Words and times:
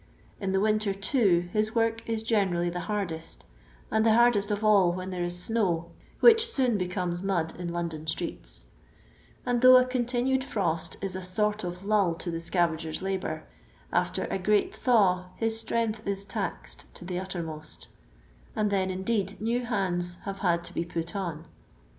In 0.39 0.51
the 0.51 0.59
win 0.59 0.79
ter, 0.79 0.93
too, 0.93 1.47
his 1.53 1.75
work 1.75 2.01
is 2.09 2.23
generally 2.23 2.71
the 2.71 2.79
hardest, 2.89 3.43
and 3.91 4.03
the 4.03 4.15
hardest 4.15 4.49
of 4.49 4.63
all 4.63 4.91
when 4.91 5.11
there 5.11 5.21
is 5.21 5.43
snow, 5.43 5.91
which 6.21 6.47
soon 6.47 6.75
becomes 6.75 7.21
mud 7.21 7.53
in 7.59 7.71
London 7.71 8.07
streets; 8.07 8.65
and 9.45 9.61
though 9.61 9.77
a 9.77 9.85
continued 9.85 10.43
frost 10.43 10.97
is 11.03 11.15
a 11.15 11.21
sort 11.21 11.63
of 11.63 11.85
lull 11.85 12.15
to 12.15 12.31
the 12.31 12.39
scavagen' 12.39 12.99
labour, 13.03 13.43
after" 13.93 14.23
a 14.31 14.39
great 14.39 14.73
thaw" 14.73 15.25
his 15.35 15.59
strength 15.59 16.01
is 16.07 16.25
taxed 16.25 16.85
to 16.95 17.05
the 17.05 17.19
uttermost; 17.19 17.87
and 18.55 18.71
then, 18.71 18.89
indeed, 18.89 19.39
new 19.39 19.63
hands 19.63 20.15
have 20.25 20.39
had 20.39 20.63
to 20.63 20.73
be 20.73 20.83
put 20.83 21.15
on. 21.15 21.45